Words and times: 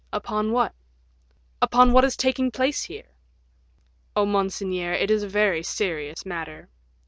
"Upon 0.11 0.51
what?" 0.51 0.73
"Upon 1.61 1.93
what 1.93 2.03
is 2.03 2.17
taking 2.17 2.49
place 2.49 2.85
here." 2.85 3.11
"Oh, 4.15 4.25
monseigneur, 4.25 4.93
it 4.93 5.11
is 5.11 5.21
a 5.21 5.27
very 5.29 5.61
serious 5.61 6.25
matter." 6.25 6.69